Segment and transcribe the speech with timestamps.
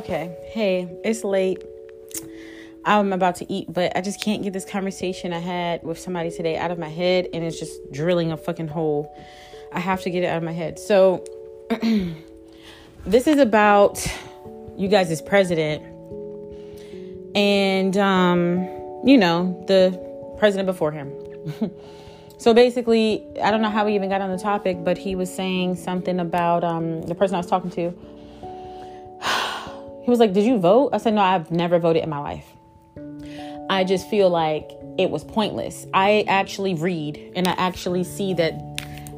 [0.00, 0.34] Okay.
[0.44, 1.62] Hey, it's late.
[2.86, 6.30] I'm about to eat, but I just can't get this conversation I had with somebody
[6.30, 9.14] today out of my head, and it's just drilling a fucking hole.
[9.74, 10.78] I have to get it out of my head.
[10.78, 11.22] So,
[13.04, 14.02] this is about
[14.78, 15.82] you guys as president,
[17.34, 18.60] and um,
[19.04, 20.00] you know the
[20.38, 21.12] president before him.
[22.38, 25.30] so basically, I don't know how we even got on the topic, but he was
[25.30, 27.94] saying something about um, the person I was talking to.
[30.02, 30.90] He was like, Did you vote?
[30.92, 32.46] I said, No, I've never voted in my life.
[33.70, 35.86] I just feel like it was pointless.
[35.94, 38.60] I actually read and I actually see that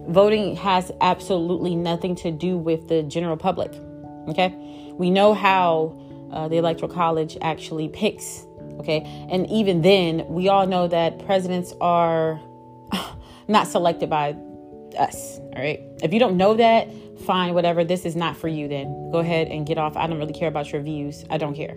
[0.09, 3.73] voting has absolutely nothing to do with the general public.
[4.29, 4.55] Okay?
[4.93, 5.99] We know how
[6.33, 8.45] uh, the Electoral College actually picks.
[8.79, 9.01] Okay?
[9.31, 12.41] And even then, we all know that presidents are
[13.49, 14.37] not selected by
[14.99, 15.39] us.
[15.39, 15.81] All right?
[16.03, 16.89] If you don't know that,
[17.21, 17.85] fine, whatever.
[17.85, 19.97] This is not for you, then go ahead and get off.
[19.97, 21.25] I don't really care about your views.
[21.31, 21.77] I don't care.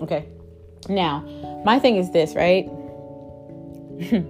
[0.00, 0.28] Okay.
[0.88, 1.20] Now,
[1.64, 2.68] my thing is this, right?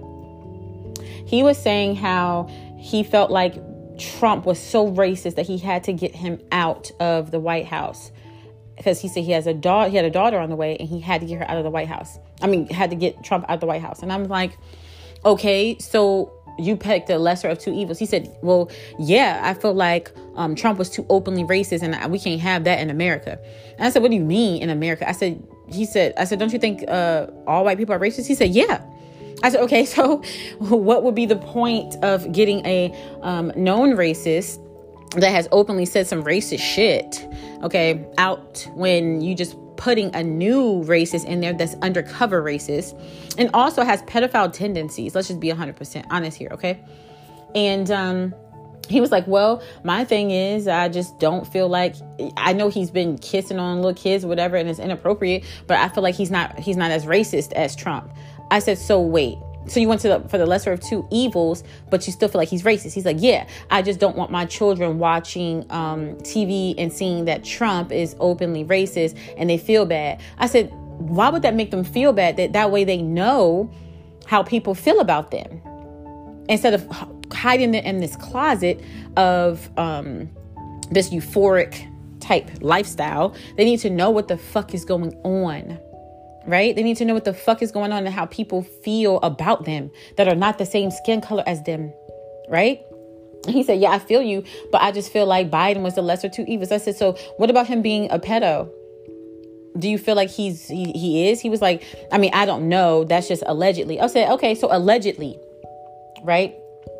[1.25, 2.47] he was saying how
[2.77, 3.55] he felt like
[3.99, 8.11] Trump was so racist that he had to get him out of the White House
[8.77, 10.87] because he said he has a daughter he had a daughter on the way and
[10.87, 12.17] he had to get her out of the White House.
[12.41, 14.01] I mean, had to get Trump out of the White House.
[14.01, 14.57] And I'm like,
[15.25, 17.99] okay, so you picked the lesser of two evils.
[17.99, 22.19] He said, Well, yeah, I feel like um, Trump was too openly racist and we
[22.19, 23.39] can't have that in America.
[23.77, 25.07] And I said, What do you mean in America?
[25.07, 28.27] I said, He said, I said, Don't you think uh, all white people are racist?
[28.27, 28.81] He said, Yeah.
[29.41, 30.21] I said, Okay, so
[30.59, 34.65] what would be the point of getting a um, known racist
[35.15, 37.27] that has openly said some racist shit,
[37.63, 43.01] okay, out when you just putting a new racist in there that's undercover racist
[43.37, 45.15] and also has pedophile tendencies.
[45.15, 46.81] Let's just be 100% honest here, okay?
[47.55, 48.35] And um
[48.89, 51.95] he was like, "Well, my thing is, I just don't feel like
[52.37, 56.01] I know he's been kissing on little kids, whatever, and it's inappropriate, but I feel
[56.01, 58.11] like he's not he's not as racist as Trump."
[58.51, 59.37] I said, "So wait,
[59.69, 62.39] so you went to the, for the lesser of two evils, but you still feel
[62.39, 62.93] like he's racist.
[62.93, 67.43] He's like, yeah, I just don't want my children watching um, TV and seeing that
[67.43, 70.21] Trump is openly racist and they feel bad.
[70.37, 72.37] I said, why would that make them feel bad?
[72.37, 73.71] That that way they know
[74.25, 75.61] how people feel about them
[76.49, 76.87] instead of
[77.31, 78.83] hiding in this closet
[79.15, 80.29] of um,
[80.91, 81.87] this euphoric
[82.19, 83.35] type lifestyle.
[83.55, 85.79] They need to know what the fuck is going on
[86.45, 86.75] right?
[86.75, 89.65] They need to know what the fuck is going on and how people feel about
[89.65, 91.93] them that are not the same skin color as them,
[92.49, 92.81] right?
[93.47, 96.29] he said, Yeah, I feel you, but I just feel like Biden was the lesser
[96.29, 96.71] two evils.
[96.71, 98.69] I said, So what about him being a pedo?
[99.77, 101.39] Do you feel like he's he, he is?
[101.39, 103.03] He was like, I mean, I don't know.
[103.03, 103.99] That's just allegedly.
[103.99, 105.39] I said, okay, so allegedly,
[106.23, 106.55] right?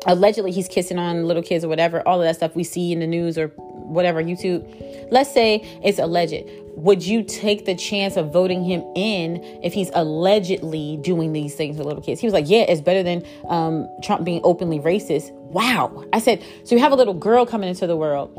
[0.06, 3.00] Allegedly he's kissing on little kids or whatever, all of that stuff we see in
[3.00, 3.52] the news or
[3.90, 5.08] whatever, YouTube.
[5.10, 6.44] Let's say it's alleged
[6.80, 11.76] would you take the chance of voting him in if he's allegedly doing these things
[11.76, 12.20] with little kids?
[12.20, 15.30] He was like, Yeah, it's better than um, Trump being openly racist.
[15.32, 16.04] Wow.
[16.12, 18.30] I said, So you have a little girl coming into the world,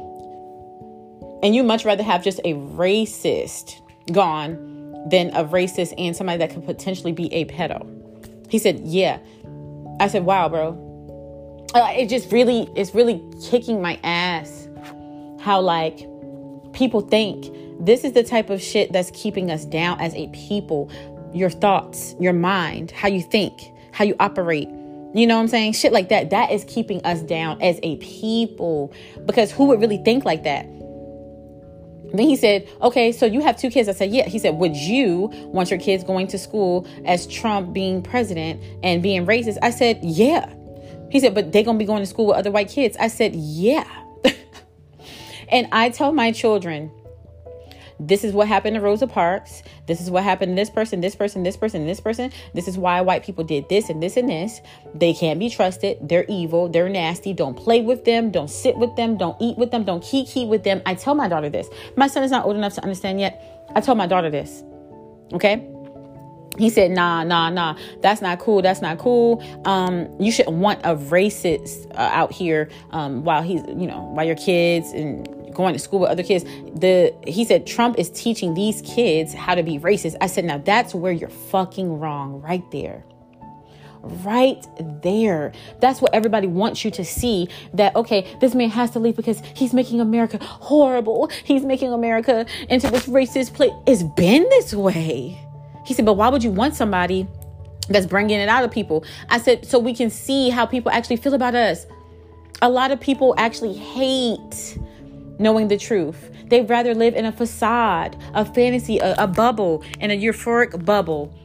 [1.44, 3.80] and you much rather have just a racist
[4.12, 7.88] gone than a racist and somebody that could potentially be a pedo.
[8.50, 9.20] He said, Yeah.
[10.00, 10.88] I said, Wow, bro.
[11.76, 14.61] Uh, it just really, it's really kicking my ass
[15.42, 16.08] how like
[16.74, 20.90] people think this is the type of shit that's keeping us down as a people.
[21.34, 23.60] Your thoughts, your mind, how you think,
[23.92, 24.70] how you operate.
[25.14, 25.74] You know what I'm saying?
[25.74, 26.30] Shit like that.
[26.30, 28.94] That is keeping us down as a people.
[29.26, 30.66] Because who would really think like that?
[32.14, 33.90] Then he said, Okay, so you have two kids.
[33.90, 34.28] I said, Yeah.
[34.28, 39.02] He said, Would you want your kids going to school as Trump being president and
[39.02, 39.58] being racist?
[39.62, 40.54] I said, Yeah.
[41.10, 42.96] He said, But they're going to be going to school with other white kids.
[43.00, 43.88] I said, Yeah.
[45.52, 46.92] And I tell my children,
[48.02, 49.62] this is what happened to Rosa Parks.
[49.86, 52.32] This is what happened to this person, this person, this person, this person.
[52.56, 54.60] This is why white people did this and this and this.
[54.96, 55.98] They can't be trusted.
[56.02, 56.68] They're evil.
[56.68, 57.34] They're nasty.
[57.34, 58.32] Don't play with them.
[58.32, 59.18] Don't sit with them.
[59.18, 59.84] Don't eat with them.
[59.84, 60.82] Don't kiki with them.
[60.88, 61.70] I tell my daughter this.
[61.96, 63.70] My son is not old enough to understand yet.
[63.76, 64.64] I told my daughter this.
[65.34, 65.68] Okay?
[66.58, 70.78] he said nah nah nah that's not cool that's not cool um you shouldn't want
[70.84, 75.74] a racist uh, out here um while he's you know while your kids and going
[75.74, 76.44] to school with other kids.
[76.76, 80.16] The he said Trump is teaching these kids how to be racist.
[80.22, 83.04] I said, now that's where you're fucking wrong, right there.
[84.04, 84.66] Right
[85.04, 85.52] there.
[85.80, 89.40] That's what everybody wants you to see that, okay, this man has to leave because
[89.56, 91.30] he's making America horrible.
[91.44, 93.72] He's making America into this racist place.
[93.86, 95.40] It's been this way.
[95.86, 97.28] He said, but why would you want somebody
[97.90, 99.06] that's bringing it out of people?
[99.30, 101.86] I said, so we can see how people actually feel about us.
[102.64, 104.80] A lot of people actually hate
[105.42, 106.30] knowing the truth.
[106.46, 111.38] They'd rather live in a facade, a fantasy, a, a bubble, in a euphoric bubble.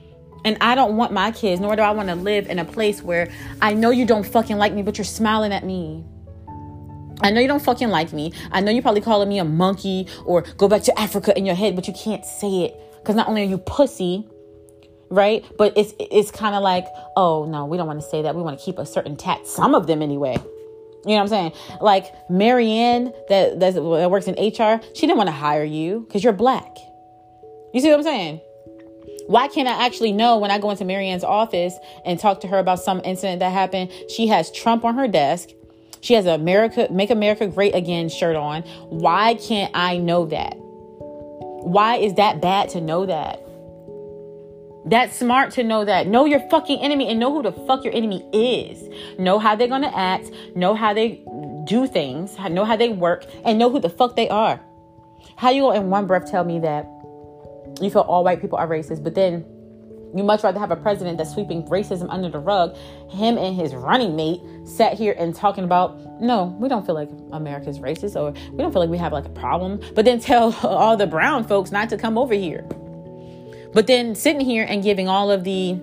[0.45, 3.03] And I don't want my kids, nor do I want to live in a place
[3.03, 3.29] where
[3.61, 6.05] I know you don't fucking like me, but you're smiling at me.
[7.21, 8.33] I know you don't fucking like me.
[8.53, 11.55] I know you're probably calling me a monkey or go back to Africa in your
[11.55, 14.29] head, but you can't say it because not only are you pussy,
[15.09, 15.45] right?
[15.57, 18.35] But it's it's kind of like, oh no, we don't want to say that.
[18.35, 19.47] We want to keep a certain tact.
[19.47, 20.37] Some of them anyway.
[21.07, 21.53] You know what I'm saying?
[21.81, 26.33] Like Marianne that that works in HR, she didn't want to hire you because you're
[26.33, 26.77] black.
[27.73, 28.41] You see what I'm saying?
[29.29, 31.75] Why can't I actually know when I go into Marianne's office
[32.05, 33.93] and talk to her about some incident that happened?
[34.09, 35.51] She has Trump on her desk.
[36.01, 38.63] She has America Make America Great Again shirt on.
[38.89, 40.55] Why can't I know that?
[40.57, 43.46] Why is that bad to know that?
[44.87, 46.07] That's smart to know that.
[46.07, 48.89] Know your fucking enemy and know who the fuck your enemy is.
[49.19, 51.25] Know how they're gonna act, know how they
[51.65, 54.61] do things, know how they work, and know who the fuck they are.
[55.37, 56.85] How you in one breath tell me that
[57.81, 59.45] you feel all white people are racist, but then
[60.15, 62.77] you much rather have a president that's sweeping racism under the rug.
[63.11, 67.11] Him and his running mate sat here and talking about, no, we don't feel like
[67.33, 69.81] America's racist or we don't feel like we have like a problem.
[69.95, 72.67] But then tell all the brown folks not to come over here.
[73.77, 75.79] But then sitting here and giving all of the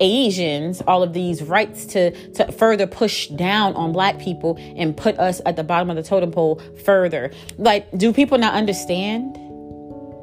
[0.00, 5.18] Asians all of these rights to, to further push down on black people and put
[5.18, 7.30] us at the bottom of the totem pole further.
[7.58, 9.36] Like, do people not understand?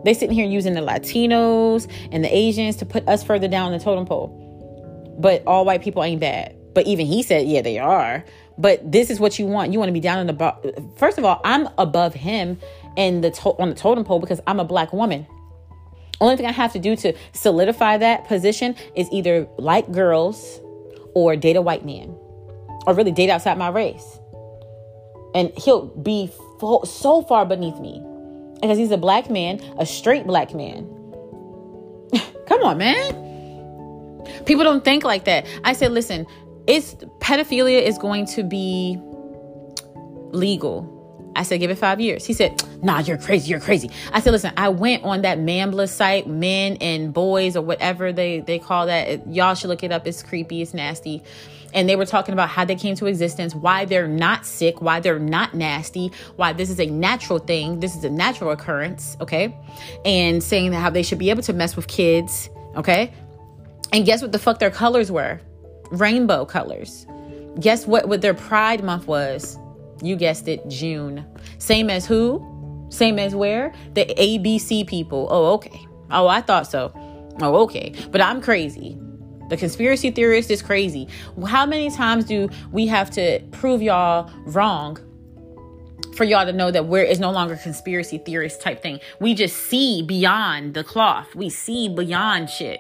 [0.04, 3.78] They sitting here using the Latinos and the Asians to put us further down the
[3.78, 5.16] totem pole.
[5.20, 6.56] But all white people ain't bad.
[6.74, 8.26] But even he said, yeah, they are.
[8.58, 9.74] But this is what you want.
[9.74, 10.92] You want to be down in the bottom.
[10.98, 12.58] First of all, I'm above him
[12.98, 15.28] in the to- on the totem pole because I'm a black woman.
[16.22, 20.62] Only thing I have to do to solidify that position is either like girls
[21.16, 22.16] or date a white man
[22.86, 24.20] or really date outside my race.
[25.34, 28.02] And he'll be fo- so far beneath me
[28.62, 30.84] because he's a black man, a straight black man.
[32.48, 33.14] Come on, man.
[34.46, 35.48] People don't think like that.
[35.64, 36.28] I said, listen,
[36.68, 39.00] it's pedophilia is going to be
[40.32, 41.01] legal
[41.36, 42.26] I said, give it five years.
[42.26, 43.50] He said, nah, you're crazy.
[43.50, 43.90] You're crazy.
[44.12, 48.42] I said, listen, I went on that NAMBLA site, men and boys or whatever they,
[48.42, 49.28] they call that.
[49.28, 50.06] Y'all should look it up.
[50.06, 50.62] It's creepy.
[50.62, 51.24] It's nasty.
[51.74, 55.00] And they were talking about how they came to existence, why they're not sick, why
[55.00, 57.80] they're not nasty, why this is a natural thing.
[57.80, 59.16] This is a natural occurrence.
[59.22, 59.56] Okay.
[60.04, 62.50] And saying that how they should be able to mess with kids.
[62.76, 63.14] Okay.
[63.94, 65.40] And guess what the fuck their colors were?
[65.92, 67.06] Rainbow colors.
[67.60, 69.58] Guess what, what their pride month was?
[70.02, 71.26] You guessed it, June.
[71.58, 72.88] Same as who?
[72.90, 73.74] Same as where?
[73.94, 75.28] The ABC people.
[75.30, 75.88] Oh, okay.
[76.10, 76.92] Oh, I thought so.
[77.42, 77.94] Oh, okay.
[78.12, 78.98] But I'm crazy.
[79.50, 81.08] The conspiracy theorist is crazy.
[81.46, 84.98] How many times do we have to prove y'all wrong
[86.16, 89.00] for y'all to know that we're is no longer conspiracy theorist type thing?
[89.20, 91.36] We just see beyond the cloth.
[91.36, 92.80] We see beyond shit.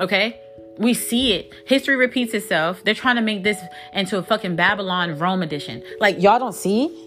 [0.00, 0.40] Okay?
[0.78, 1.52] We see it.
[1.66, 2.82] History repeats itself.
[2.84, 3.58] They're trying to make this
[3.92, 5.82] into a fucking Babylon Rome edition.
[6.00, 7.06] Like, y'all don't see?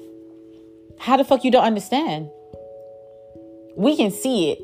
[0.99, 2.29] How the fuck you don't understand?
[3.77, 4.59] We can see it.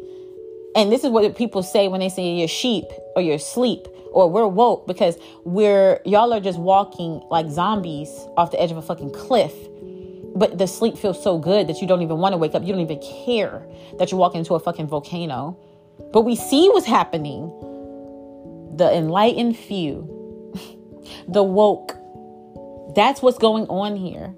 [0.76, 2.84] And this is what people say when they say you're sheep
[3.16, 8.52] or you're asleep or we're woke because we're y'all are just walking like zombies off
[8.52, 9.54] the edge of a fucking cliff.
[10.36, 12.62] But the sleep feels so good that you don't even want to wake up.
[12.64, 13.66] You don't even care
[13.98, 15.58] that you're walking into a fucking volcano.
[16.14, 17.52] But we see what's happening
[18.78, 20.54] the enlightened few,
[21.28, 21.96] the woke.
[22.96, 24.34] That's what's going on here.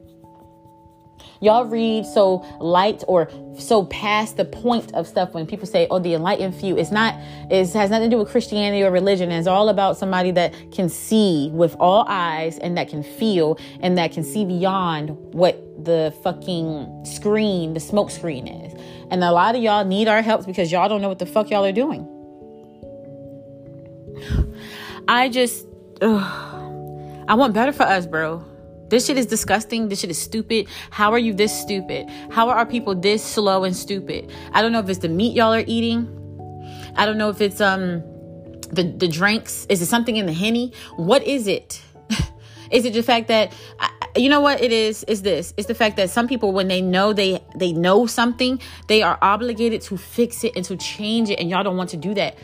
[1.42, 6.00] Y'all read so light or so past the point of stuff when people say, "Oh,
[6.00, 7.16] the enlightened few." It's not.
[7.50, 9.32] It has nothing to do with Christianity or religion.
[9.32, 13.98] It's all about somebody that can see with all eyes and that can feel and
[13.98, 18.74] that can see beyond what the fucking screen, the smoke screen is.
[19.10, 21.50] And a lot of y'all need our help because y'all don't know what the fuck
[21.50, 22.19] y'all are doing.
[25.08, 25.68] I just,
[26.02, 28.44] ugh, I want better for us, bro.
[28.90, 29.88] This shit is disgusting.
[29.88, 30.68] This shit is stupid.
[30.90, 32.10] How are you this stupid?
[32.32, 34.32] How are our people this slow and stupid?
[34.52, 36.16] I don't know if it's the meat y'all are eating.
[36.96, 38.02] I don't know if it's um
[38.72, 39.68] the the drinks.
[39.70, 40.74] Is it something in the henny?
[40.96, 41.82] What is it?
[42.72, 45.04] is it the fact that I, you know what it is?
[45.04, 45.54] Is this?
[45.56, 49.20] It's the fact that some people, when they know they they know something, they are
[49.22, 52.36] obligated to fix it and to change it, and y'all don't want to do that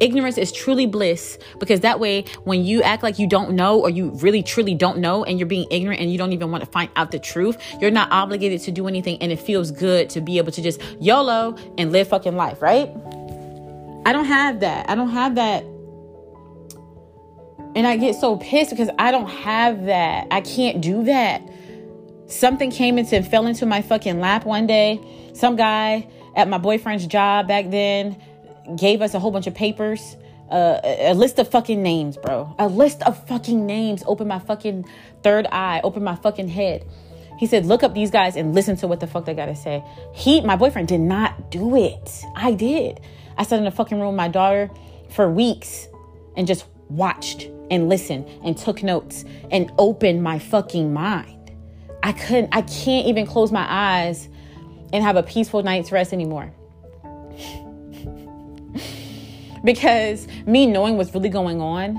[0.00, 3.90] ignorance is truly bliss because that way when you act like you don't know or
[3.90, 6.70] you really truly don't know and you're being ignorant and you don't even want to
[6.70, 10.20] find out the truth you're not obligated to do anything and it feels good to
[10.20, 12.90] be able to just yolo and live fucking life right?
[14.04, 14.88] I don't have that.
[14.88, 15.64] I don't have that.
[17.74, 20.26] And i get so pissed because i don't have that.
[20.30, 21.42] I can't do that.
[22.26, 25.00] Something came into fell into my fucking lap one day.
[25.32, 28.20] Some guy at my boyfriend's job back then
[28.74, 30.16] gave us a whole bunch of papers.
[30.50, 32.54] Uh, a list of fucking names, bro.
[32.58, 34.02] A list of fucking names.
[34.06, 34.84] Open my fucking
[35.22, 35.80] third eye.
[35.84, 36.84] Open my fucking head.
[37.38, 39.84] He said, look up these guys and listen to what the fuck they gotta say.
[40.14, 42.24] He, my boyfriend, did not do it.
[42.34, 43.00] I did.
[43.36, 44.70] I sat in the fucking room with my daughter
[45.10, 45.88] for weeks
[46.36, 51.50] and just watched and listened and took notes and opened my fucking mind.
[52.02, 54.28] I couldn't, I can't even close my eyes
[54.92, 56.52] and have a peaceful night's rest anymore.
[59.64, 61.96] Because me knowing what's really going on,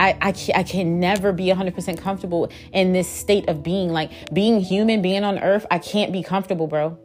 [0.00, 3.90] I, I, can, I can never be 100% comfortable in this state of being.
[3.90, 6.98] Like being human, being on earth, I can't be comfortable, bro.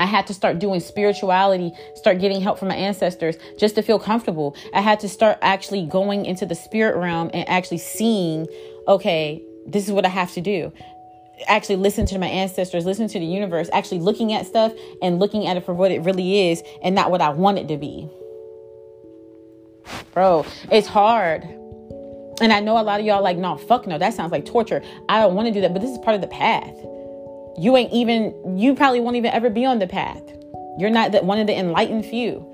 [0.00, 3.98] I had to start doing spirituality, start getting help from my ancestors just to feel
[3.98, 4.56] comfortable.
[4.72, 8.46] I had to start actually going into the spirit realm and actually seeing,
[8.86, 10.72] okay, this is what I have to do.
[11.46, 15.46] Actually, listen to my ancestors, listen to the universe, actually looking at stuff and looking
[15.46, 18.08] at it for what it really is and not what I want it to be.
[20.12, 21.44] Bro, it's hard.
[22.40, 24.82] And I know a lot of y'all like, no, fuck no, that sounds like torture.
[25.08, 26.74] I don't want to do that, but this is part of the path
[27.58, 30.22] you ain't even you probably won't even ever be on the path
[30.78, 32.46] you're not the, one of the enlightened few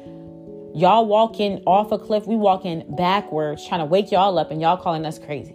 [0.75, 4.77] y'all walking off a cliff we walking backwards trying to wake y'all up and y'all
[4.77, 5.55] calling us crazy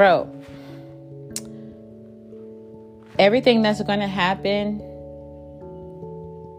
[0.00, 0.32] bro
[3.18, 4.80] everything that's going to happen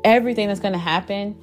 [0.04, 1.36] everything that's going to happen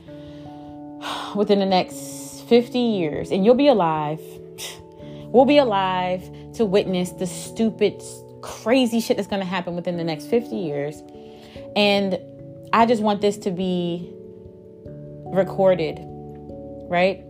[1.34, 4.20] within the next 50 years and you'll be alive
[5.32, 6.22] we'll be alive
[6.58, 8.02] to witness the stupid,
[8.42, 11.02] crazy shit that's going to happen within the next 50 years.
[11.76, 12.18] And
[12.72, 14.12] I just want this to be
[15.26, 16.00] recorded,
[16.90, 17.24] right?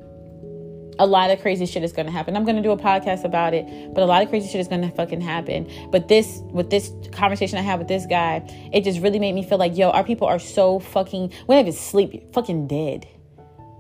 [0.98, 2.36] A lot of crazy shit is going to happen.
[2.36, 4.68] I'm going to do a podcast about it, but a lot of crazy shit is
[4.68, 5.70] going to fucking happen.
[5.90, 9.44] But this, with this conversation I had with this guy, it just really made me
[9.44, 13.06] feel like, yo, our people are so fucking, we don't even sleep, fucking dead.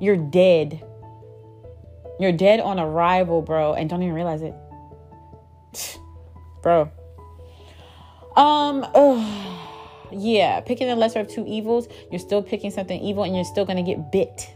[0.00, 0.84] You're dead.
[2.20, 4.54] You're dead on arrival, bro, and don't even realize it.
[6.62, 6.90] Bro.
[8.36, 9.58] Um ugh.
[10.12, 13.64] yeah, picking the lesser of two evils, you're still picking something evil and you're still
[13.64, 14.54] gonna get bit.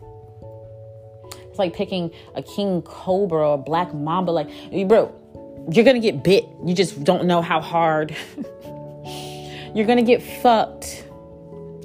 [1.62, 4.32] Like picking a king cobra or a black mamba.
[4.32, 4.48] Like,
[4.88, 5.14] bro,
[5.70, 6.44] you're gonna get bit.
[6.64, 8.16] You just don't know how hard.
[9.74, 11.06] you're gonna get fucked.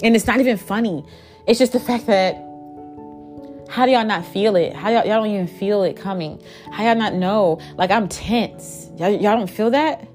[0.02, 1.04] And it's not even funny.
[1.46, 2.34] It's just the fact that
[3.68, 4.74] how do y'all not feel it?
[4.74, 6.42] How y'all, y'all don't even feel it coming?
[6.72, 7.60] How y'all not know?
[7.76, 8.90] Like I'm tense.
[8.96, 10.06] Y'all, y'all don't feel that?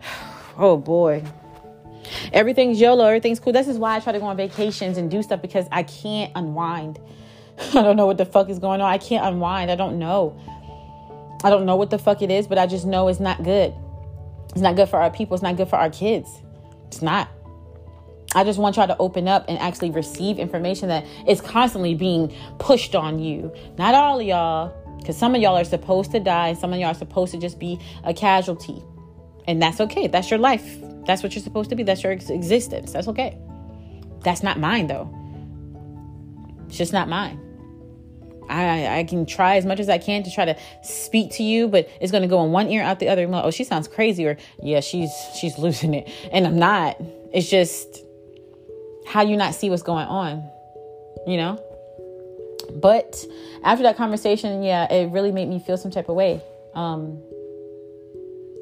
[0.60, 1.22] Oh boy.
[2.32, 3.52] Everything's YOLO, everything's cool.
[3.52, 6.32] This is why I try to go on vacations and do stuff because I can't
[6.34, 6.98] unwind.
[7.74, 8.90] I don't know what the fuck is going on.
[8.90, 9.70] I can't unwind.
[9.70, 10.38] I don't know.
[11.42, 13.72] I don't know what the fuck it is, but I just know it's not good.
[14.50, 15.34] It's not good for our people.
[15.34, 16.30] It's not good for our kids.
[16.86, 17.28] It's not.
[18.34, 22.34] I just want y'all to open up and actually receive information that is constantly being
[22.58, 23.52] pushed on you.
[23.78, 26.90] Not all of y'all, because some of y'all are supposed to die, some of y'all
[26.90, 28.82] are supposed to just be a casualty.
[29.46, 30.08] And that's okay.
[30.08, 30.78] That's your life.
[31.06, 31.82] That's what you're supposed to be.
[31.82, 32.92] That's your existence.
[32.92, 33.38] That's okay.
[34.22, 35.14] That's not mine, though.
[36.66, 37.40] It's just not mine.
[38.48, 41.68] I, I can try as much as I can to try to speak to you,
[41.68, 43.28] but it's gonna go in one ear out the other.
[43.30, 46.96] Oh, she sounds crazy, or yeah, she's she's losing it, and I'm not.
[47.32, 48.04] It's just
[49.06, 50.48] how you not see what's going on,
[51.26, 51.62] you know?
[52.74, 53.24] But
[53.64, 56.42] after that conversation, yeah, it really made me feel some type of way.
[56.74, 57.22] Um,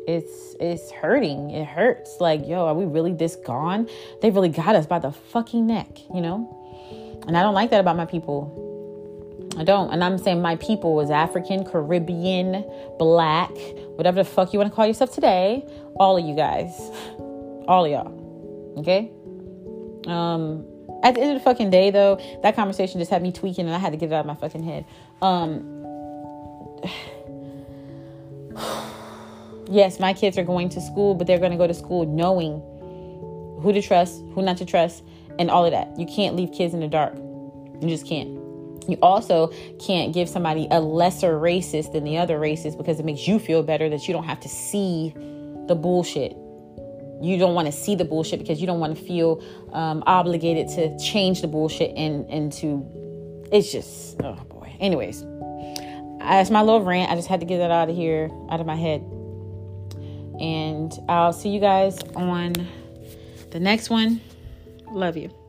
[0.07, 1.50] it's it's hurting.
[1.50, 2.16] It hurts.
[2.21, 3.88] Like, yo, are we really this gone?
[4.23, 6.52] They really got us by the fucking neck, you know?
[7.26, 8.65] And I don't like that about my people.
[9.59, 9.91] I don't.
[9.91, 12.65] And I'm saying my people is African, Caribbean,
[12.99, 13.51] black,
[13.97, 15.67] whatever the fuck you want to call yourself today.
[15.97, 16.79] All of you guys.
[17.67, 18.77] All of y'all.
[18.79, 19.11] Okay?
[20.07, 20.67] Um,
[21.03, 23.75] at the end of the fucking day, though, that conversation just had me tweaking, and
[23.75, 24.85] I had to get it out of my fucking head.
[25.23, 25.73] Um,
[29.71, 32.61] yes, my kids are going to school, but they're going to go to school knowing
[33.63, 35.03] who to trust, who not to trust,
[35.39, 35.99] and all of that.
[35.99, 37.15] You can't leave kids in the dark.
[37.17, 38.36] You just can't.
[38.88, 39.49] You also
[39.85, 43.62] can't give somebody a lesser racist than the other racist because it makes you feel
[43.62, 45.12] better that you don't have to see
[45.66, 46.33] the bullshit.
[47.23, 50.69] You don't want to see the bullshit because you don't want to feel um, obligated
[50.71, 52.85] to change the bullshit and and to
[53.50, 54.76] it's just oh boy.
[54.81, 55.25] Anyways
[56.19, 57.11] that's my little rant.
[57.11, 59.00] I just had to get that out of here out of my head.
[60.40, 62.52] And i'll see you guys on
[63.50, 64.21] the next one.
[64.90, 65.46] Love you